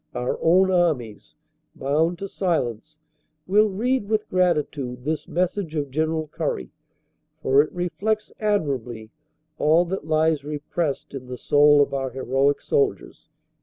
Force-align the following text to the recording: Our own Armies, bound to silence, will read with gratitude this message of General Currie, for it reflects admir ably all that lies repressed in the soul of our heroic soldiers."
Our 0.15 0.39
own 0.41 0.71
Armies, 0.71 1.35
bound 1.75 2.17
to 2.17 2.27
silence, 2.27 2.97
will 3.45 3.69
read 3.69 4.09
with 4.09 4.27
gratitude 4.31 5.03
this 5.03 5.27
message 5.27 5.75
of 5.75 5.91
General 5.91 6.27
Currie, 6.29 6.71
for 7.43 7.61
it 7.61 7.71
reflects 7.71 8.31
admir 8.39 8.79
ably 8.81 9.11
all 9.59 9.85
that 9.85 10.07
lies 10.07 10.43
repressed 10.43 11.13
in 11.13 11.27
the 11.27 11.37
soul 11.37 11.81
of 11.83 11.93
our 11.93 12.09
heroic 12.09 12.61
soldiers." 12.61 13.29